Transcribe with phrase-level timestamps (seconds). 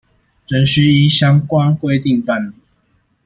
[0.47, 2.53] 仍須依相關規定辦理